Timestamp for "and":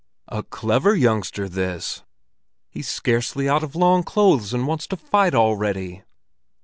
4.51-4.65